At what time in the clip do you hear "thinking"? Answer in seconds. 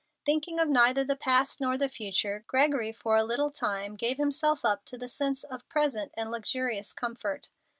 0.25-0.59